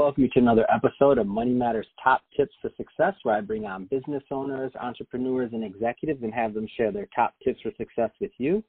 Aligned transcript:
welcome 0.00 0.22
you 0.22 0.30
to 0.30 0.38
another 0.38 0.64
episode 0.74 1.18
of 1.18 1.26
Money 1.26 1.52
Matters 1.52 1.86
Top 2.02 2.22
Tips 2.34 2.54
for 2.62 2.70
Success, 2.78 3.12
where 3.22 3.36
I 3.36 3.42
bring 3.42 3.66
on 3.66 3.84
business 3.84 4.22
owners, 4.30 4.72
entrepreneurs, 4.80 5.50
and 5.52 5.62
executives 5.62 6.22
and 6.22 6.32
have 6.32 6.54
them 6.54 6.66
share 6.74 6.90
their 6.90 7.06
top 7.14 7.34
tips 7.44 7.60
for 7.60 7.70
success 7.76 8.08
with 8.18 8.30
you. 8.38 8.64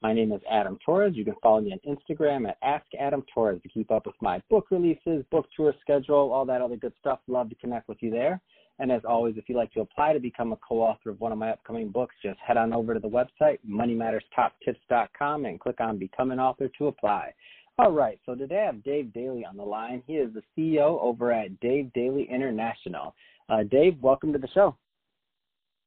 My 0.00 0.12
name 0.12 0.30
is 0.30 0.40
Adam 0.48 0.78
Torres. 0.86 1.16
You 1.16 1.24
can 1.24 1.34
follow 1.42 1.60
me 1.60 1.72
on 1.72 1.96
Instagram 1.96 2.48
at 2.48 2.56
Ask 2.62 2.86
Adam 3.00 3.24
Torres 3.34 3.60
to 3.64 3.68
keep 3.68 3.90
up 3.90 4.06
with 4.06 4.14
my 4.20 4.40
book 4.48 4.66
releases, 4.70 5.24
book 5.32 5.48
tour 5.56 5.74
schedule, 5.80 6.30
all 6.32 6.46
that 6.46 6.62
other 6.62 6.76
good 6.76 6.92
stuff. 7.00 7.18
Love 7.26 7.48
to 7.48 7.56
connect 7.56 7.88
with 7.88 7.98
you 8.00 8.12
there. 8.12 8.40
And 8.78 8.92
as 8.92 9.02
always, 9.04 9.36
if 9.36 9.48
you'd 9.48 9.58
like 9.58 9.72
to 9.72 9.80
apply 9.80 10.12
to 10.12 10.20
become 10.20 10.52
a 10.52 10.58
co-author 10.58 11.10
of 11.10 11.20
one 11.20 11.32
of 11.32 11.38
my 11.38 11.50
upcoming 11.50 11.88
books, 11.88 12.14
just 12.22 12.38
head 12.38 12.56
on 12.56 12.72
over 12.72 12.94
to 12.94 13.00
the 13.00 13.08
website, 13.08 13.58
moneymatterstoptips.com, 13.68 15.46
and 15.46 15.58
click 15.58 15.80
on 15.80 15.98
Become 15.98 16.30
an 16.30 16.38
Author 16.38 16.70
to 16.78 16.86
apply. 16.86 17.34
All 17.78 17.92
right, 17.92 18.18
so 18.24 18.34
today 18.34 18.62
I 18.62 18.66
have 18.66 18.82
Dave 18.84 19.12
Daley 19.12 19.44
on 19.44 19.58
the 19.58 19.62
line. 19.62 20.02
He 20.06 20.14
is 20.14 20.32
the 20.32 20.42
CEO 20.56 20.98
over 21.02 21.30
at 21.30 21.60
Dave 21.60 21.92
Daley 21.92 22.26
International. 22.32 23.14
Uh, 23.50 23.64
Dave, 23.64 23.98
welcome 24.00 24.32
to 24.32 24.38
the 24.38 24.48
show. 24.54 24.74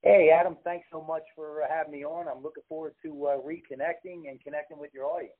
Hey, 0.03 0.29
Adam, 0.29 0.55
thanks 0.63 0.85
so 0.91 1.01
much 1.01 1.23
for 1.35 1.63
having 1.67 1.93
me 1.93 2.05
on. 2.05 2.27
I'm 2.27 2.43
looking 2.43 2.61
forward 2.69 2.93
to 3.03 3.25
uh, 3.25 3.37
reconnecting 3.37 4.29
and 4.29 4.39
connecting 4.43 4.77
with 4.77 4.91
your 4.93 5.05
audience. 5.05 5.33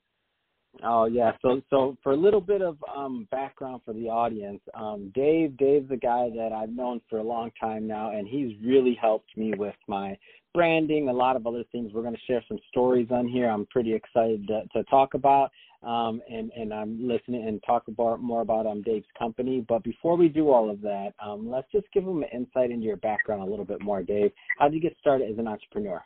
Oh 0.84 1.06
yeah, 1.06 1.32
so 1.42 1.62
so 1.72 1.98
for 2.04 2.12
a 2.12 2.16
little 2.16 2.42
bit 2.42 2.62
of 2.62 2.78
um, 2.96 3.28
background 3.32 3.82
for 3.86 3.94
the 3.94 4.08
audience, 4.08 4.62
um, 4.76 5.12
Dave 5.16 5.58
Dave's 5.58 5.90
a 5.90 5.98
guy 5.98 6.30
that 6.36 6.52
I've 6.52 6.70
known 6.70 7.02
for 7.10 7.18
a 7.18 7.24
long 7.24 7.52
time 7.60 7.88
now, 7.88 8.12
and 8.12 8.28
he's 8.28 8.56
really 8.64 8.96
helped 9.00 9.36
me 9.36 9.54
with 9.58 9.76
my 9.88 10.16
branding, 10.54 11.10
a 11.10 11.14
lot 11.14 11.36
of 11.36 11.48
other 11.48 11.64
things. 11.72 11.92
We're 11.94 12.02
going 12.02 12.16
to 12.16 12.22
share 12.28 12.44
some 12.48 12.60
stories 12.70 13.08
on 13.12 13.28
here. 13.28 13.50
I'm 13.50 13.66
pretty 13.68 13.94
excited 13.94 14.48
to, 14.48 14.64
to 14.74 14.84
talk 14.86 15.14
about, 15.14 15.52
um, 15.84 16.22
and 16.30 16.52
and 16.56 16.74
I'm 16.74 17.08
listening 17.08 17.48
and 17.48 17.62
talk 17.66 17.88
about 17.88 18.22
more 18.22 18.42
about 18.42 18.66
um, 18.66 18.82
Dave's 18.82 19.08
company. 19.18 19.66
But 19.68 19.84
before 19.84 20.18
we 20.18 20.28
do 20.28 20.52
all 20.52 20.70
of 20.70 20.82
that, 20.82 21.14
um, 21.24 21.50
let's 21.50 21.72
just 21.72 21.88
give 21.94 22.06
them 22.06 22.24
an 22.24 22.30
insight 22.34 22.72
into 22.72 22.86
your 22.86 22.98
background 22.98 23.42
a 23.42 23.46
little 23.46 23.66
bit 23.66 23.82
more, 23.82 24.04
Dave. 24.04 24.32
How 24.58 24.68
did 24.68 24.76
you 24.76 24.82
get 24.82 24.98
started 25.00 25.32
as 25.32 25.38
an 25.38 25.48
entrepreneur? 25.48 26.04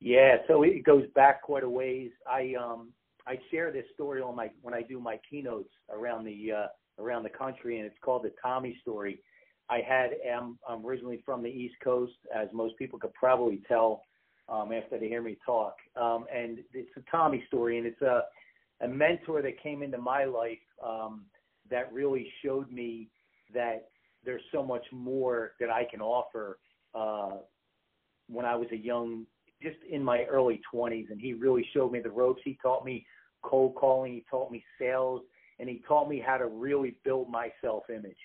Yeah, 0.00 0.36
so 0.48 0.62
it 0.62 0.84
goes 0.84 1.04
back 1.14 1.42
quite 1.42 1.64
a 1.64 1.68
ways. 1.68 2.10
I 2.30 2.54
um 2.60 2.90
I 3.26 3.38
share 3.50 3.72
this 3.72 3.84
story 3.94 4.20
on 4.20 4.36
my 4.36 4.50
when 4.62 4.74
I 4.74 4.82
do 4.82 5.00
my 5.00 5.18
keynotes 5.28 5.70
around 5.90 6.24
the 6.24 6.52
uh, 6.52 7.02
around 7.02 7.24
the 7.24 7.30
country, 7.30 7.78
and 7.78 7.86
it's 7.86 7.98
called 8.04 8.24
the 8.24 8.32
Tommy 8.42 8.76
story. 8.82 9.20
I 9.70 9.80
had 9.86 10.10
am 10.26 10.58
I'm 10.68 10.84
originally 10.84 11.22
from 11.24 11.42
the 11.42 11.48
East 11.48 11.74
Coast, 11.82 12.14
as 12.34 12.48
most 12.52 12.76
people 12.78 12.98
could 12.98 13.14
probably 13.14 13.62
tell 13.68 14.02
um, 14.48 14.72
after 14.72 14.98
they 14.98 15.08
hear 15.08 15.22
me 15.22 15.36
talk. 15.44 15.76
Um, 16.00 16.26
and 16.34 16.58
it's 16.72 16.90
a 16.96 17.02
Tommy 17.10 17.44
story, 17.48 17.78
and 17.78 17.86
it's 17.86 18.02
a 18.02 18.22
a 18.82 18.88
mentor 18.88 19.42
that 19.42 19.62
came 19.62 19.82
into 19.82 19.98
my 19.98 20.24
life 20.24 20.58
um, 20.84 21.24
that 21.70 21.92
really 21.92 22.26
showed 22.44 22.70
me 22.72 23.08
that 23.54 23.90
there's 24.24 24.42
so 24.52 24.62
much 24.62 24.84
more 24.90 25.52
that 25.60 25.70
I 25.70 25.86
can 25.90 26.00
offer. 26.00 26.58
Uh, 26.94 27.36
when 28.28 28.46
I 28.46 28.56
was 28.56 28.68
a 28.72 28.76
young, 28.76 29.26
just 29.62 29.76
in 29.88 30.02
my 30.02 30.24
early 30.24 30.60
20s, 30.72 31.10
and 31.10 31.20
he 31.20 31.34
really 31.34 31.66
showed 31.72 31.92
me 31.92 32.00
the 32.00 32.10
ropes. 32.10 32.40
He 32.44 32.58
taught 32.62 32.84
me 32.84 33.06
cold 33.42 33.74
calling, 33.74 34.12
he 34.12 34.24
taught 34.30 34.50
me 34.50 34.64
sales, 34.78 35.22
and 35.58 35.68
he 35.68 35.82
taught 35.86 36.08
me 36.08 36.22
how 36.24 36.38
to 36.38 36.46
really 36.46 36.96
build 37.04 37.30
my 37.30 37.50
self 37.60 37.84
image. 37.90 38.16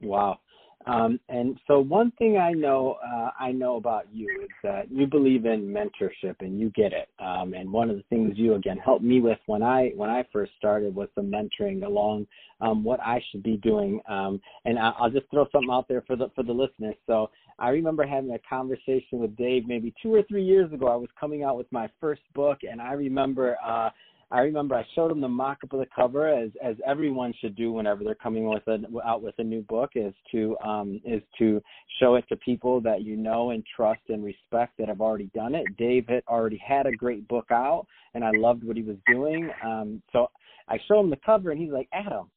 Wow. 0.00 0.38
Um, 0.84 1.18
and 1.28 1.58
so 1.66 1.80
one 1.80 2.12
thing 2.12 2.36
I 2.38 2.52
know 2.52 2.96
uh, 3.04 3.30
I 3.40 3.50
know 3.50 3.76
about 3.76 4.06
you 4.12 4.28
is 4.44 4.50
that 4.62 4.90
you 4.90 5.06
believe 5.06 5.44
in 5.44 5.66
mentorship 5.66 6.36
and 6.40 6.60
you 6.60 6.70
get 6.70 6.92
it. 6.92 7.08
Um, 7.18 7.54
and 7.54 7.72
one 7.72 7.90
of 7.90 7.96
the 7.96 8.04
things 8.04 8.34
you 8.36 8.54
again 8.54 8.78
helped 8.78 9.02
me 9.02 9.20
with 9.20 9.38
when 9.46 9.62
I 9.62 9.90
when 9.96 10.10
I 10.10 10.24
first 10.32 10.52
started 10.58 10.94
was 10.94 11.08
the 11.16 11.22
mentoring 11.22 11.84
along 11.84 12.26
um, 12.60 12.84
what 12.84 13.00
I 13.00 13.20
should 13.30 13.42
be 13.42 13.56
doing. 13.56 14.00
Um, 14.08 14.40
and 14.64 14.78
I, 14.78 14.92
I'll 14.98 15.10
just 15.10 15.28
throw 15.30 15.48
something 15.50 15.70
out 15.72 15.88
there 15.88 16.02
for 16.06 16.14
the 16.14 16.28
for 16.36 16.44
the 16.44 16.52
listeners. 16.52 16.94
So 17.06 17.30
I 17.58 17.70
remember 17.70 18.06
having 18.06 18.30
a 18.32 18.38
conversation 18.48 19.18
with 19.18 19.34
Dave 19.36 19.66
maybe 19.66 19.92
two 20.00 20.14
or 20.14 20.22
three 20.22 20.44
years 20.44 20.72
ago. 20.72 20.86
I 20.86 20.96
was 20.96 21.08
coming 21.18 21.42
out 21.42 21.56
with 21.56 21.70
my 21.72 21.88
first 22.00 22.22
book, 22.34 22.58
and 22.68 22.80
I 22.80 22.92
remember. 22.92 23.56
Uh, 23.64 23.90
I 24.30 24.40
remember 24.40 24.74
I 24.74 24.84
showed 24.94 25.12
him 25.12 25.20
the 25.20 25.28
mock-up 25.28 25.72
of 25.72 25.78
the 25.78 25.86
cover, 25.94 26.28
as 26.28 26.50
as 26.62 26.76
everyone 26.84 27.32
should 27.40 27.54
do 27.54 27.72
whenever 27.72 28.02
they're 28.02 28.16
coming 28.16 28.48
with 28.48 28.66
a, 28.66 28.78
out 29.04 29.22
with 29.22 29.34
a 29.38 29.44
new 29.44 29.62
book, 29.62 29.90
is 29.94 30.12
to 30.32 30.56
um, 30.64 31.00
is 31.04 31.22
to 31.38 31.62
show 32.00 32.16
it 32.16 32.24
to 32.28 32.36
people 32.36 32.80
that 32.80 33.02
you 33.02 33.16
know 33.16 33.50
and 33.50 33.64
trust 33.76 34.00
and 34.08 34.24
respect 34.24 34.78
that 34.78 34.88
have 34.88 35.00
already 35.00 35.30
done 35.32 35.54
it. 35.54 35.64
Dave 35.78 36.08
had 36.08 36.24
already 36.26 36.58
had 36.58 36.86
a 36.86 36.92
great 36.92 37.26
book 37.28 37.46
out, 37.52 37.86
and 38.14 38.24
I 38.24 38.30
loved 38.32 38.64
what 38.64 38.76
he 38.76 38.82
was 38.82 38.96
doing. 39.06 39.48
Um, 39.64 40.02
so 40.12 40.28
I 40.68 40.78
showed 40.88 41.00
him 41.00 41.10
the 41.10 41.20
cover, 41.24 41.52
and 41.52 41.60
he's 41.60 41.70
like, 41.70 41.88
Adam, 41.92 42.28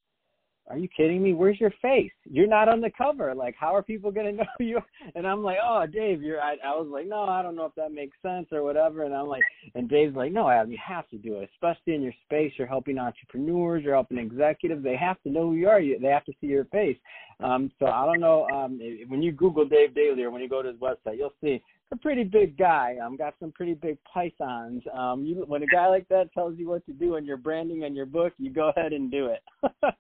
are 0.69 0.77
you 0.77 0.87
kidding 0.95 1.23
me? 1.23 1.33
Where's 1.33 1.59
your 1.59 1.73
face? 1.81 2.11
You're 2.29 2.47
not 2.47 2.69
on 2.69 2.79
the 2.79 2.91
cover. 2.95 3.33
Like, 3.33 3.55
how 3.59 3.75
are 3.75 3.81
people 3.81 4.11
to 4.13 4.31
know 4.31 4.43
you? 4.59 4.79
And 5.15 5.25
I'm 5.25 5.43
like, 5.43 5.57
oh, 5.63 5.85
Dave, 5.87 6.21
you're, 6.21 6.39
I, 6.39 6.57
I 6.65 6.75
was 6.75 6.87
like, 6.91 7.07
no, 7.07 7.23
I 7.23 7.41
don't 7.41 7.55
know 7.55 7.65
if 7.65 7.73
that 7.75 7.91
makes 7.91 8.15
sense 8.21 8.47
or 8.51 8.63
whatever. 8.63 9.03
And 9.03 9.15
I'm 9.15 9.27
like, 9.27 9.43
and 9.73 9.89
Dave's 9.89 10.15
like, 10.15 10.31
no, 10.31 10.49
Adam, 10.49 10.71
you 10.71 10.77
have 10.85 11.09
to 11.09 11.17
do 11.17 11.39
it, 11.39 11.49
especially 11.55 11.95
in 11.95 12.01
your 12.01 12.13
space. 12.25 12.53
You're 12.57 12.67
helping 12.67 12.99
entrepreneurs, 12.99 13.83
you're 13.83 13.95
helping 13.95 14.19
executives. 14.19 14.83
They 14.83 14.95
have 14.95 15.21
to 15.23 15.29
know 15.29 15.49
who 15.49 15.55
you 15.55 15.69
are. 15.69 15.79
You, 15.79 15.99
they 15.99 16.07
have 16.09 16.25
to 16.25 16.33
see 16.39 16.47
your 16.47 16.65
face. 16.65 16.97
Um, 17.41 17.71
so 17.79 17.87
I 17.87 18.05
don't 18.05 18.19
know, 18.19 18.47
um, 18.49 18.79
when 19.07 19.23
you 19.23 19.31
Google 19.31 19.65
Dave 19.65 19.95
Daley 19.95 20.23
or 20.23 20.29
when 20.29 20.41
you 20.41 20.49
go 20.49 20.61
to 20.61 20.69
his 20.69 20.77
website, 20.77 21.17
you'll 21.17 21.33
see 21.41 21.61
a 21.91 21.97
pretty 21.97 22.23
big 22.23 22.57
guy. 22.57 22.97
Um, 23.03 23.17
got 23.17 23.35
some 23.39 23.51
pretty 23.51 23.73
big 23.73 23.97
pythons. 24.11 24.83
Um, 24.93 25.25
you, 25.25 25.43
when 25.47 25.63
a 25.63 25.67
guy 25.67 25.87
like 25.87 26.07
that 26.09 26.31
tells 26.33 26.57
you 26.57 26.69
what 26.69 26.85
to 26.85 26.93
do 26.93 27.15
in 27.15 27.25
your 27.25 27.37
branding 27.37 27.83
and 27.83 27.95
your 27.95 28.05
book, 28.05 28.33
you 28.37 28.51
go 28.51 28.71
ahead 28.75 28.93
and 28.93 29.11
do 29.11 29.27
it. 29.27 29.41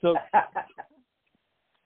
so, 0.00 0.14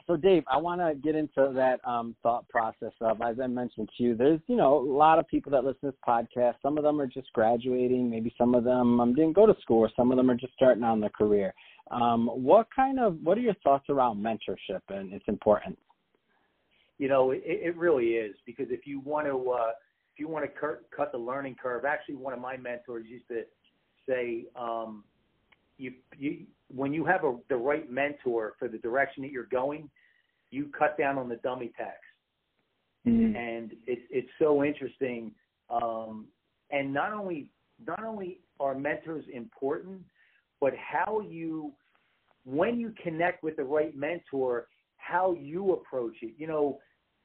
so 0.07 0.17
Dave, 0.17 0.45
I 0.51 0.57
want 0.59 0.81
to 0.81 0.95
get 0.95 1.15
into 1.15 1.53
that 1.55 1.81
um, 1.89 2.15
thought 2.23 2.49
process 2.49 2.93
of, 3.01 3.21
as 3.23 3.37
I 3.43 3.47
mentioned 3.47 3.89
to 3.97 4.03
you, 4.03 4.17
there's 4.17 4.41
you 4.47 4.57
know 4.57 4.79
a 4.79 4.93
lot 4.93 5.19
of 5.19 5.27
people 5.29 5.53
that 5.53 5.65
listen 5.65 5.81
to 5.81 5.87
this 5.89 5.95
podcast. 6.07 6.55
Some 6.63 6.79
of 6.79 6.85
them 6.85 7.01
are 7.01 7.07
just 7.07 7.33
graduating. 7.33 8.11
Maybe 8.11 8.35
some 8.37 8.55
of 8.55 8.65
them 8.65 9.01
um, 9.01 9.15
didn't 9.15 9.35
go 9.35 9.47
to 9.47 9.55
school, 9.63 9.81
or 9.81 9.91
some 9.97 10.11
of 10.11 10.17
them 10.17 10.31
are 10.31 10.37
just 10.37 10.55
starting 10.55 10.85
on 10.85 11.01
their 11.01 11.11
career. 11.11 11.55
Um, 11.91 12.29
what 12.29 12.69
kind 12.75 13.01
of 13.01 13.17
what 13.23 13.39
are 13.39 13.43
your 13.43 13.55
thoughts 13.65 13.87
around 13.89 14.23
mentorship 14.23 14.83
and 14.91 15.13
its 15.13 15.25
importance? 15.27 15.79
You 16.99 17.09
know, 17.09 17.31
it, 17.31 17.43
it 17.45 17.77
really 17.77 18.11
is 18.11 18.35
because 18.45 18.67
if 18.71 18.87
you 18.87 19.01
want 19.01 19.27
to, 19.27 19.51
uh, 19.51 19.71
if 20.13 20.19
you 20.19 20.29
want 20.29 20.45
to 20.45 20.51
cur- 20.51 20.81
cut 20.95 21.13
the 21.13 21.19
learning 21.19 21.57
curve, 21.61 21.85
actually, 21.85 22.17
one 22.17 22.33
of 22.33 22.41
my 22.41 22.57
mentors 22.57 23.07
used 23.09 23.29
to 23.29 23.43
say, 24.09 24.47
um, 24.57 25.05
you, 25.77 25.93
you, 26.19 26.45
when 26.75 26.93
you 26.93 27.05
have 27.05 27.25
a, 27.25 27.37
the 27.49 27.57
right 27.57 27.91
mentor 27.91 28.55
for 28.59 28.69
the 28.69 28.79
direction 28.79 29.23
that 29.23 29.31
you're 29.31 29.45
going, 29.45 29.89
you 30.51 30.71
cut 30.77 30.99
down 30.99 31.19
on 31.19 31.29
the 31.29 31.37
dummy 31.37 31.73
tax. 31.77 31.99
Mm-hmm. 33.07 33.37
And 33.37 33.73
it's 33.87 34.03
it's 34.11 34.29
so 34.39 34.65
interesting. 34.65 35.33
Um, 35.71 36.27
and 36.71 36.93
not 36.93 37.13
only 37.13 37.51
not 37.87 38.05
only 38.05 38.41
are 38.59 38.75
mentors 38.75 39.25
important, 39.33 40.01
but 40.61 40.73
how 40.77 41.21
you 41.21 41.73
when 42.45 42.81
you 42.81 42.93
connect 43.03 43.45
with 43.45 43.57
the 43.57 43.65
right 43.65 43.97
mentor, 43.97 44.67
how 44.97 45.33
you 45.33 45.73
approach 45.75 46.17
it. 46.23 46.33
You 46.37 46.49
know, 46.49 46.79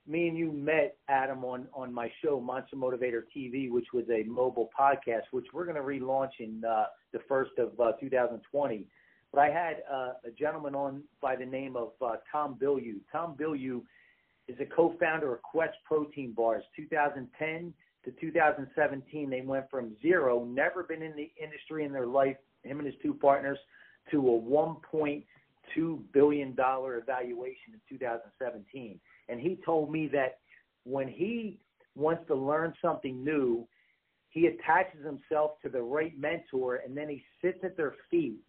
me 0.06 0.28
and 0.28 0.38
you 0.38 0.52
met 0.52 0.98
Adam 1.08 1.44
on 1.46 1.68
on 1.74 1.94
my 1.94 2.12
show 2.22 2.40
Monster 2.40 2.76
Motivator 2.76 3.24
TV, 3.36 3.72
which 3.72 3.88
was 3.94 4.06
a 4.10 4.24
mobile 4.24 4.70
podcast, 4.78 5.24
which 5.32 5.48
we're 5.54 5.66
going 5.66 5.78
to 5.78 5.82
relaunch 5.82 6.32
in 6.40 6.64
uh, 6.66 6.86
the 7.14 7.20
first 7.28 7.52
of 7.58 7.80
uh, 7.80 7.94
2020. 8.00 8.88
But 9.32 9.40
I 9.40 9.50
had 9.50 9.78
uh, 9.92 10.14
a 10.26 10.32
gentleman 10.38 10.76
on 10.76 11.04
by 11.22 11.36
the 11.36 11.46
name 11.46 11.76
of 11.76 11.92
uh, 12.02 12.18
Tom 12.32 12.58
Bilyeu. 12.62 13.00
Tom 13.12 13.36
Bilyeu 13.40 13.82
is 14.48 14.58
a 14.60 14.66
co-founder 14.66 15.34
of 15.34 15.42
Quest 15.42 15.76
Protein 15.86 16.34
Bars. 16.34 16.64
2010 16.76 17.74
to 18.04 18.12
2017, 18.20 19.30
they 19.30 19.42
went 19.42 19.70
from 19.70 19.96
zero, 20.02 20.44
never 20.44 20.84
been 20.84 21.02
in 21.02 21.16
the 21.16 21.32
industry 21.42 21.86
in 21.86 21.94
their 21.94 22.06
life, 22.06 22.36
him 22.64 22.80
and 22.80 22.86
his 22.86 22.96
two 23.02 23.14
partners, 23.14 23.58
to 24.12 24.18
a 24.20 24.42
1.2 24.42 25.24
billion 26.14 26.54
dollar 26.56 26.98
evaluation 26.98 27.74
in 27.74 27.98
2017 27.98 29.00
and 29.30 29.40
he 29.40 29.60
told 29.66 29.92
me 29.92 30.08
that 30.08 30.40
when 30.84 31.08
he 31.08 31.60
wants 31.96 32.24
to 32.28 32.36
learn 32.36 32.74
something 32.82 33.24
new, 33.24 33.68
he 34.30 34.48
attaches 34.48 35.06
himself 35.06 35.52
to 35.62 35.70
the 35.70 35.82
right 35.82 36.18
mentor 36.20 36.82
and 36.86 36.98
then 36.98 37.08
he 37.08 37.24
sits 37.42 37.60
at 37.64 37.78
their 37.78 37.96
feet 38.10 38.40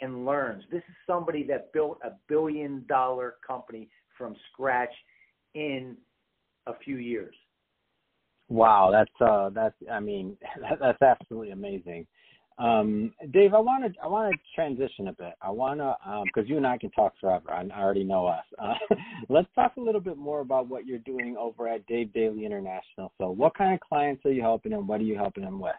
and 0.00 0.24
learns. 0.24 0.64
This 0.70 0.82
is 0.88 0.94
somebody 1.06 1.42
that 1.44 1.72
built 1.72 1.98
a 2.04 2.10
billion 2.28 2.84
dollar 2.88 3.36
company 3.46 3.88
from 4.16 4.36
scratch 4.52 4.92
in 5.54 5.96
a 6.66 6.72
few 6.84 6.96
years. 6.96 7.34
Wow, 8.48 8.90
that's 8.92 9.10
uh 9.20 9.50
that's 9.50 9.74
I 9.90 10.00
mean 10.00 10.36
that, 10.60 10.78
that's 10.80 11.02
absolutely 11.02 11.50
amazing. 11.50 12.06
Um, 12.60 13.14
Dave, 13.30 13.54
I 13.54 13.58
want 13.58 13.84
to 13.84 14.00
I 14.02 14.06
want 14.06 14.32
to 14.32 14.38
transition 14.54 15.08
a 15.08 15.12
bit. 15.12 15.32
I 15.40 15.50
want 15.50 15.80
to 15.80 15.94
because 16.24 16.44
um, 16.44 16.46
you 16.46 16.58
and 16.58 16.66
I 16.66 16.76
can 16.76 16.90
talk 16.90 17.14
forever. 17.18 17.50
I, 17.50 17.62
I 17.62 17.80
already 17.80 18.04
know 18.04 18.26
us. 18.26 18.44
Uh, 18.58 18.74
let's 19.30 19.48
talk 19.54 19.76
a 19.78 19.80
little 19.80 20.00
bit 20.00 20.18
more 20.18 20.40
about 20.40 20.68
what 20.68 20.86
you're 20.86 20.98
doing 20.98 21.36
over 21.38 21.68
at 21.68 21.86
Dave 21.86 22.12
Daley 22.12 22.44
International. 22.44 23.12
So, 23.16 23.30
what 23.30 23.56
kind 23.56 23.72
of 23.72 23.80
clients 23.80 24.26
are 24.26 24.32
you 24.32 24.42
helping, 24.42 24.74
and 24.74 24.86
what 24.86 25.00
are 25.00 25.04
you 25.04 25.16
helping 25.16 25.44
them 25.44 25.58
with? 25.58 25.74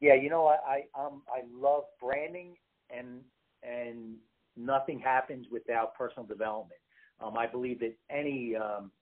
Yeah, 0.00 0.14
you 0.14 0.30
know, 0.30 0.46
I 0.46 0.84
I, 0.96 1.04
um, 1.04 1.22
I 1.28 1.42
love 1.52 1.84
branding, 2.00 2.54
and 2.96 3.20
and 3.64 4.14
nothing 4.56 5.00
happens 5.00 5.46
without 5.50 5.96
personal 5.96 6.24
development. 6.24 6.80
Um, 7.20 7.36
I 7.36 7.48
believe 7.48 7.80
that 7.80 7.96
any 8.10 8.54
um, 8.54 8.92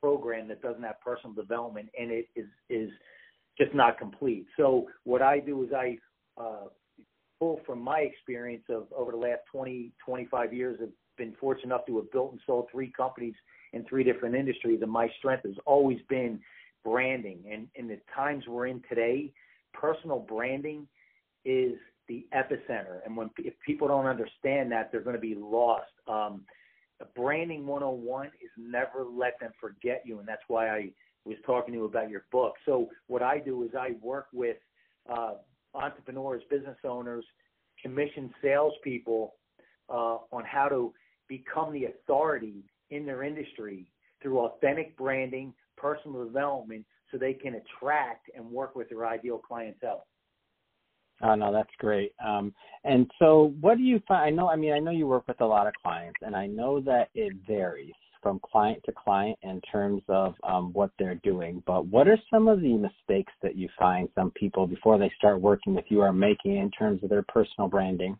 program 0.00 0.46
that 0.46 0.62
doesn't 0.62 0.84
have 0.84 1.00
personal 1.00 1.34
development 1.34 1.88
in 1.98 2.10
it 2.12 2.28
is 2.36 2.46
is 2.70 2.90
just 3.58 3.74
not 3.74 3.98
complete. 3.98 4.46
So 4.56 4.86
what 5.04 5.22
I 5.22 5.40
do 5.40 5.62
is 5.64 5.70
I 5.72 5.98
uh, 6.36 6.68
pull 7.38 7.60
from 7.66 7.80
my 7.80 8.00
experience 8.00 8.64
of 8.68 8.86
over 8.96 9.12
the 9.12 9.18
last 9.18 9.40
20, 9.52 9.92
25 10.04 10.52
years. 10.52 10.78
I've 10.82 10.88
been 11.16 11.34
fortunate 11.40 11.66
enough 11.66 11.86
to 11.86 11.96
have 11.96 12.10
built 12.10 12.32
and 12.32 12.40
sold 12.46 12.68
three 12.70 12.92
companies 12.96 13.34
in 13.72 13.84
three 13.84 14.04
different 14.04 14.34
industries, 14.34 14.80
and 14.82 14.90
my 14.90 15.08
strength 15.18 15.44
has 15.44 15.56
always 15.66 15.98
been 16.08 16.40
branding. 16.84 17.44
And 17.50 17.68
in 17.74 17.88
the 17.88 17.98
times 18.14 18.44
we're 18.46 18.66
in 18.66 18.82
today, 18.88 19.32
personal 19.72 20.20
branding 20.20 20.86
is 21.44 21.74
the 22.08 22.26
epicenter. 22.34 23.00
And 23.04 23.16
when 23.16 23.30
if 23.38 23.54
people 23.64 23.88
don't 23.88 24.06
understand 24.06 24.70
that, 24.72 24.90
they're 24.90 25.00
going 25.00 25.16
to 25.16 25.20
be 25.20 25.34
lost. 25.34 25.90
Um, 26.06 26.42
branding 27.16 27.66
101 27.66 28.26
is 28.26 28.50
never 28.56 29.04
let 29.04 29.38
them 29.40 29.52
forget 29.60 30.02
you, 30.04 30.18
and 30.18 30.28
that's 30.28 30.42
why 30.48 30.70
I 30.70 30.90
was 31.24 31.38
talking 31.46 31.72
to 31.72 31.80
you 31.80 31.84
about 31.86 32.10
your 32.10 32.24
book. 32.30 32.54
So 32.66 32.88
what 33.06 33.22
I 33.22 33.38
do 33.38 33.62
is 33.64 33.70
I 33.78 33.92
work 34.02 34.26
with 34.32 34.56
uh, 35.10 35.34
entrepreneurs, 35.74 36.42
business 36.50 36.76
owners, 36.84 37.24
commission 37.82 38.32
salespeople 38.42 39.34
uh, 39.88 40.18
on 40.32 40.44
how 40.44 40.68
to 40.68 40.92
become 41.28 41.72
the 41.72 41.86
authority 41.86 42.64
in 42.90 43.06
their 43.06 43.22
industry 43.22 43.90
through 44.22 44.40
authentic 44.40 44.96
branding, 44.96 45.52
personal 45.76 46.24
development, 46.24 46.84
so 47.10 47.18
they 47.18 47.34
can 47.34 47.54
attract 47.54 48.30
and 48.34 48.44
work 48.44 48.74
with 48.74 48.88
their 48.88 49.06
ideal 49.06 49.38
clientele. 49.38 50.06
Oh 51.22 51.34
no, 51.34 51.52
that's 51.52 51.70
great. 51.78 52.12
Um, 52.24 52.52
and 52.82 53.08
so, 53.18 53.54
what 53.60 53.76
do 53.76 53.84
you 53.84 54.00
find? 54.06 54.24
I 54.26 54.30
know, 54.30 54.50
I 54.50 54.56
mean, 54.56 54.72
I 54.72 54.80
know 54.80 54.90
you 54.90 55.06
work 55.06 55.28
with 55.28 55.40
a 55.40 55.46
lot 55.46 55.66
of 55.66 55.74
clients, 55.74 56.18
and 56.22 56.34
I 56.34 56.46
know 56.46 56.80
that 56.80 57.10
it 57.14 57.34
varies 57.46 57.94
from 58.24 58.40
client 58.40 58.80
to 58.86 58.92
client 58.92 59.38
in 59.42 59.60
terms 59.70 60.02
of 60.08 60.34
um, 60.42 60.72
what 60.72 60.90
they're 60.98 61.20
doing. 61.22 61.62
But 61.66 61.86
what 61.86 62.08
are 62.08 62.18
some 62.32 62.48
of 62.48 62.62
the 62.62 62.72
mistakes 62.72 63.32
that 63.42 63.54
you 63.54 63.68
find 63.78 64.08
some 64.14 64.30
people 64.32 64.66
before 64.66 64.98
they 64.98 65.12
start 65.16 65.40
working 65.40 65.74
with 65.74 65.84
you 65.88 66.00
are 66.00 66.12
making 66.12 66.56
in 66.56 66.70
terms 66.70 67.04
of 67.04 67.10
their 67.10 67.24
personal 67.28 67.68
branding? 67.68 68.18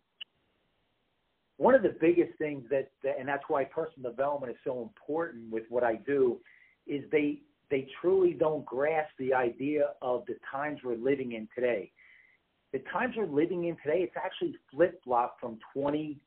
One 1.57 1.75
of 1.75 1.83
the 1.83 1.97
biggest 2.01 2.37
things 2.39 2.65
that, 2.71 2.91
and 3.19 3.27
that's 3.27 3.45
why 3.49 3.65
personal 3.65 4.11
development 4.11 4.53
is 4.53 4.59
so 4.63 4.83
important 4.83 5.51
with 5.51 5.65
what 5.71 5.83
I 5.83 5.97
do, 6.07 6.39
is 6.87 7.03
they 7.11 7.41
they 7.71 7.89
truly 8.01 8.35
don't 8.35 8.65
grasp 8.67 9.11
the 9.19 9.33
idea 9.33 9.95
of 10.03 10.25
the 10.27 10.35
times 10.53 10.81
we're 10.85 10.97
living 10.97 11.33
in 11.33 11.49
today. 11.55 11.91
The 12.73 12.81
times 12.93 13.15
we're 13.17 13.27
living 13.27 13.65
in 13.65 13.77
today, 13.83 14.01
it's 14.03 14.17
actually 14.23 14.55
flip 14.71 15.01
flop 15.03 15.39
from 15.41 15.59
20 15.73 16.21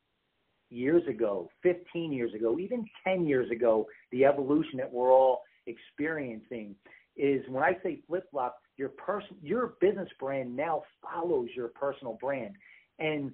years 0.69 1.03
ago, 1.07 1.49
15 1.63 2.11
years 2.11 2.33
ago, 2.33 2.59
even 2.59 2.85
10 3.03 3.25
years 3.25 3.49
ago, 3.51 3.85
the 4.11 4.25
evolution 4.25 4.77
that 4.77 4.91
we're 4.91 5.11
all 5.11 5.41
experiencing 5.65 6.75
is 7.15 7.41
when 7.49 7.63
I 7.63 7.77
say 7.83 8.01
flip 8.07 8.25
flop, 8.31 8.57
your 8.77 8.89
person, 8.89 9.37
your 9.41 9.73
business 9.81 10.09
brand 10.19 10.55
now 10.55 10.83
follows 11.01 11.49
your 11.55 11.69
personal 11.69 12.17
brand, 12.21 12.55
and 12.99 13.31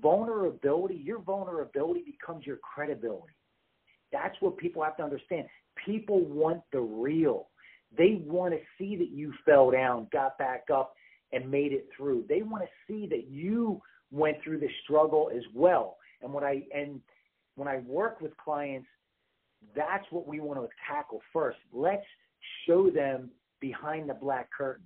vulnerability, 0.00 0.94
your 0.94 1.20
vulnerability 1.20 2.02
becomes 2.04 2.46
your 2.46 2.58
credibility. 2.58 3.34
That's 4.12 4.36
what 4.40 4.56
people 4.56 4.82
have 4.82 4.96
to 4.96 5.02
understand. 5.02 5.46
People 5.84 6.24
want 6.24 6.62
the 6.72 6.80
real. 6.80 7.48
They 7.96 8.22
want 8.24 8.54
to 8.54 8.60
see 8.78 8.96
that 8.96 9.10
you 9.10 9.32
fell 9.44 9.70
down, 9.70 10.08
got 10.12 10.38
back 10.38 10.64
up, 10.72 10.94
and 11.32 11.50
made 11.50 11.72
it 11.72 11.88
through. 11.96 12.24
They 12.28 12.42
want 12.42 12.64
to 12.64 12.68
see 12.86 13.06
that 13.08 13.28
you 13.28 13.80
went 14.10 14.38
through 14.42 14.60
the 14.60 14.70
struggle 14.84 15.30
as 15.34 15.42
well. 15.54 15.96
And 16.26 16.34
when 16.34 16.44
I 16.44 16.62
and 16.74 17.00
when 17.54 17.68
I 17.68 17.78
work 17.86 18.20
with 18.20 18.36
clients, 18.36 18.88
that's 19.74 20.04
what 20.10 20.26
we 20.26 20.40
want 20.40 20.60
to 20.60 20.68
tackle 20.86 21.20
first. 21.32 21.58
Let's 21.72 22.04
show 22.66 22.90
them 22.90 23.30
behind 23.60 24.10
the 24.10 24.14
black 24.14 24.50
curtain. 24.56 24.84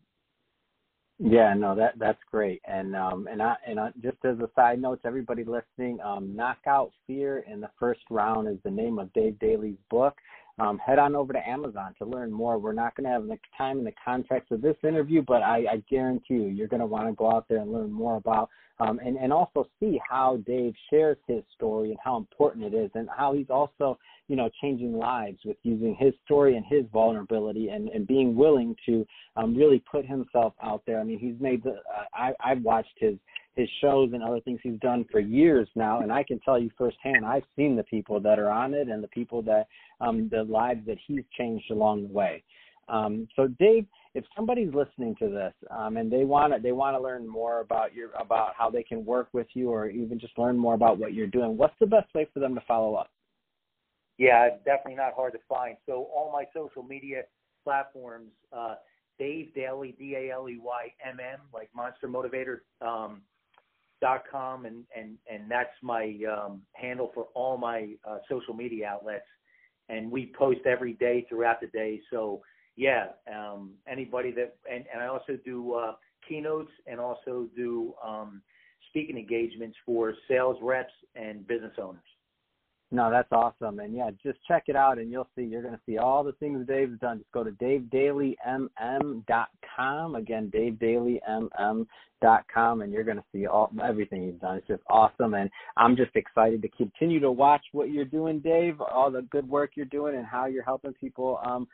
Yeah, 1.18 1.54
no, 1.54 1.74
that 1.74 1.98
that's 1.98 2.20
great. 2.30 2.60
And 2.66 2.94
um 2.94 3.26
and 3.30 3.42
I 3.42 3.56
and 3.66 3.80
I, 3.80 3.90
just 4.02 4.18
as 4.24 4.38
a 4.38 4.50
side 4.54 4.80
note 4.80 5.00
to 5.02 5.08
everybody 5.08 5.44
listening, 5.44 5.98
um 6.04 6.36
Knockout 6.36 6.92
Fear 7.06 7.44
in 7.50 7.60
the 7.60 7.70
first 7.78 8.00
round 8.10 8.46
is 8.46 8.58
the 8.62 8.70
name 8.70 8.98
of 8.98 9.12
Dave 9.14 9.38
Daley's 9.38 9.78
book 9.90 10.14
um, 10.60 10.78
head 10.78 10.98
on 10.98 11.16
over 11.16 11.32
to 11.32 11.48
Amazon 11.48 11.94
to 11.98 12.04
learn 12.04 12.30
more. 12.30 12.58
We're 12.58 12.72
not 12.72 12.94
going 12.94 13.04
to 13.04 13.10
have 13.10 13.26
the 13.26 13.38
time 13.56 13.78
in 13.78 13.84
the 13.84 13.94
context 14.04 14.52
of 14.52 14.60
this 14.60 14.76
interview, 14.86 15.22
but 15.26 15.42
I, 15.42 15.64
I 15.72 15.82
guarantee 15.88 16.34
you, 16.34 16.48
you're 16.48 16.68
going 16.68 16.80
to 16.80 16.86
want 16.86 17.08
to 17.08 17.14
go 17.14 17.30
out 17.30 17.46
there 17.48 17.58
and 17.58 17.72
learn 17.72 17.90
more 17.90 18.16
about 18.16 18.50
um, 18.80 18.98
and, 19.04 19.16
and 19.16 19.32
also 19.32 19.68
see 19.78 20.00
how 20.08 20.38
Dave 20.46 20.74
shares 20.88 21.18
his 21.26 21.42
story 21.54 21.90
and 21.90 21.98
how 22.02 22.16
important 22.16 22.64
it 22.64 22.74
is 22.74 22.90
and 22.94 23.08
how 23.14 23.34
he's 23.34 23.50
also, 23.50 23.98
you 24.26 24.36
know, 24.36 24.48
changing 24.60 24.96
lives 24.96 25.38
with 25.44 25.58
using 25.62 25.94
his 25.98 26.14
story 26.24 26.56
and 26.56 26.64
his 26.66 26.84
vulnerability 26.92 27.68
and, 27.68 27.88
and 27.90 28.06
being 28.06 28.34
willing 28.34 28.74
to 28.86 29.06
um, 29.36 29.54
really 29.54 29.82
put 29.90 30.06
himself 30.06 30.54
out 30.62 30.82
there. 30.86 30.98
I 30.98 31.04
mean, 31.04 31.18
he's 31.18 31.38
made 31.40 31.62
the, 31.62 31.72
uh, 31.72 32.04
I, 32.14 32.32
I've 32.42 32.62
watched 32.62 32.94
his 32.96 33.14
his 33.56 33.68
shows 33.80 34.10
and 34.12 34.22
other 34.22 34.40
things 34.40 34.60
he's 34.62 34.78
done 34.80 35.04
for 35.10 35.20
years 35.20 35.68
now 35.74 36.00
and 36.00 36.12
i 36.12 36.22
can 36.22 36.38
tell 36.40 36.58
you 36.58 36.70
firsthand 36.78 37.24
i've 37.24 37.42
seen 37.56 37.76
the 37.76 37.82
people 37.84 38.20
that 38.20 38.38
are 38.38 38.50
on 38.50 38.74
it 38.74 38.88
and 38.88 39.02
the 39.02 39.08
people 39.08 39.42
that 39.42 39.66
um 40.00 40.28
the 40.30 40.42
lives 40.44 40.80
that 40.86 40.98
he's 41.06 41.24
changed 41.36 41.70
along 41.70 42.02
the 42.02 42.12
way 42.12 42.42
um 42.88 43.26
so 43.34 43.48
dave 43.58 43.84
if 44.14 44.24
somebody's 44.36 44.72
listening 44.74 45.14
to 45.16 45.28
this 45.28 45.52
um 45.70 45.96
and 45.96 46.10
they 46.10 46.24
want 46.24 46.52
to 46.52 46.60
they 46.60 46.72
want 46.72 46.96
to 46.96 47.02
learn 47.02 47.26
more 47.26 47.60
about 47.60 47.94
your 47.94 48.10
about 48.18 48.52
how 48.56 48.70
they 48.70 48.82
can 48.82 49.04
work 49.04 49.28
with 49.32 49.48
you 49.54 49.68
or 49.68 49.88
even 49.88 50.18
just 50.18 50.36
learn 50.38 50.56
more 50.56 50.74
about 50.74 50.98
what 50.98 51.12
you're 51.12 51.26
doing 51.26 51.56
what's 51.56 51.76
the 51.80 51.86
best 51.86 52.12
way 52.14 52.26
for 52.32 52.40
them 52.40 52.54
to 52.54 52.60
follow 52.68 52.94
up 52.94 53.10
yeah 54.16 54.48
definitely 54.64 54.94
not 54.94 55.12
hard 55.14 55.32
to 55.32 55.40
find 55.48 55.76
so 55.86 56.08
all 56.14 56.30
my 56.32 56.44
social 56.54 56.82
media 56.82 57.22
platforms 57.64 58.30
uh 58.52 58.74
Dave 59.18 59.54
Daley, 59.54 59.94
D 59.98 60.16
A 60.16 60.32
L 60.32 60.48
E 60.48 60.58
Y 60.58 60.92
M 61.06 61.18
M, 61.20 61.40
like 61.52 61.68
Monster 61.76 62.08
Motivator. 62.08 62.60
Um, 62.80 63.20
dot 64.00 64.22
com 64.30 64.66
and 64.66 64.84
and 64.96 65.18
and 65.30 65.50
that's 65.50 65.76
my 65.82 66.18
um, 66.30 66.62
handle 66.72 67.10
for 67.14 67.24
all 67.34 67.56
my 67.56 67.94
uh, 68.08 68.18
social 68.28 68.54
media 68.54 68.86
outlets. 68.88 69.26
And 69.88 70.10
we 70.10 70.32
post 70.38 70.60
every 70.66 70.92
day 70.94 71.26
throughout 71.28 71.60
the 71.60 71.66
day. 71.68 72.00
So 72.10 72.42
yeah 72.76 73.08
um, 73.34 73.72
anybody 73.86 74.30
that 74.32 74.56
and, 74.70 74.84
and 74.92 75.02
I 75.02 75.06
also 75.06 75.38
do 75.44 75.74
uh, 75.74 75.94
keynotes 76.28 76.72
and 76.86 77.00
also 77.00 77.48
do 77.56 77.94
um, 78.04 78.42
speaking 78.88 79.18
engagements 79.18 79.76
for 79.84 80.14
sales 80.28 80.56
reps 80.62 80.92
and 81.14 81.46
business 81.46 81.72
owners 81.82 82.02
no, 82.92 83.08
that's 83.10 83.30
awesome. 83.30 83.78
And 83.78 83.94
yeah, 83.94 84.10
just 84.22 84.38
check 84.48 84.64
it 84.66 84.74
out 84.74 84.98
and 84.98 85.08
you'll 85.10 85.28
see 85.36 85.42
you're 85.42 85.62
gonna 85.62 85.78
see 85.86 85.98
all 85.98 86.24
the 86.24 86.32
things 86.32 86.66
Dave's 86.66 86.98
done. 86.98 87.18
Just 87.18 87.30
go 87.32 87.44
to 87.44 87.52
davedaleymm.com. 87.52 90.14
Again, 90.16 90.50
davedaleymm.com 90.54 92.82
and 92.82 92.92
you're 92.92 93.04
gonna 93.04 93.24
see 93.32 93.46
all 93.46 93.70
everything 93.82 94.26
he's 94.26 94.40
done. 94.40 94.56
It's 94.56 94.66
just 94.66 94.82
awesome 94.88 95.34
and 95.34 95.48
I'm 95.76 95.96
just 95.96 96.16
excited 96.16 96.62
to 96.62 96.68
continue 96.68 97.20
to 97.20 97.30
watch 97.30 97.62
what 97.72 97.90
you're 97.90 98.04
doing, 98.04 98.40
Dave, 98.40 98.80
all 98.80 99.08
the 99.10 99.22
good 99.22 99.48
work 99.48 99.72
you're 99.76 99.86
doing 99.86 100.16
and 100.16 100.26
how 100.26 100.46
you're 100.46 100.64
helping 100.64 100.92
people 100.94 101.38
um 101.44 101.68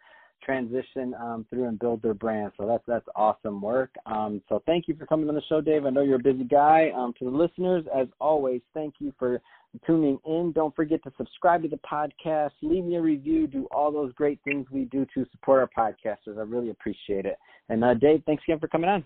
transition 0.45 1.15
um, 1.15 1.47
through 1.51 1.67
and 1.67 1.79
build 1.79 2.03
their 2.03 2.15
brand. 2.15 2.53
So 2.57 2.67
that's 2.67 2.85
that's 2.87 3.07
awesome 3.17 3.61
work. 3.61 3.91
Um, 4.07 4.43
so 4.49 4.63
thank 4.67 4.89
you 4.89 4.97
for 4.97 5.07
coming 5.07 5.29
on 5.29 5.35
the 5.35 5.43
show, 5.49 5.61
Dave. 5.61 5.87
I 5.87 5.91
know 5.91 6.03
you're 6.03 6.17
a 6.17 6.23
busy 6.23 6.45
guy. 6.45 6.91
Um, 6.97 7.15
to 7.19 7.25
the 7.25 7.31
listeners, 7.31 7.85
as 7.95 8.07
always, 8.21 8.61
thank 8.75 8.95
you 8.99 9.13
for 9.19 9.41
tuning 9.87 10.19
in. 10.27 10.53
Don't 10.53 10.75
forget 10.75 11.03
to 11.05 11.13
subscribe 11.17 11.63
to 11.63 11.69
the 11.69 11.79
podcast, 11.79 12.51
leave 12.63 12.85
me 12.85 12.97
a 12.97 13.03
review, 13.03 13.47
do 13.47 13.67
all 13.71 13.91
those 13.91 14.13
great 14.13 14.41
things 14.45 14.67
we 14.71 14.85
do 14.85 15.07
to 15.15 15.27
support 15.33 15.69
our 15.77 15.93
podcasters. 15.93 16.39
I 16.39 16.43
really 16.43 16.71
appreciate 16.71 17.27
it. 17.27 17.37
And 17.69 17.85
uh, 17.85 17.95
Dave, 17.95 18.23
thanks 18.27 18.43
again 18.47 18.61
for 18.61 18.69
coming 18.69 18.89
on. 18.89 19.05